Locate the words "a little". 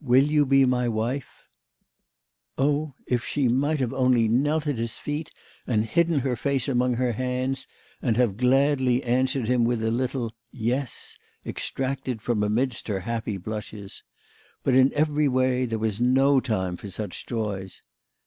9.84-10.34